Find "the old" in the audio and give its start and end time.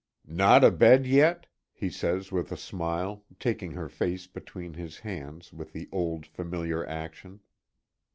5.73-6.25